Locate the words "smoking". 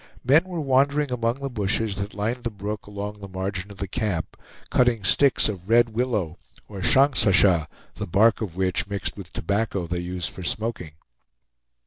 10.41-10.93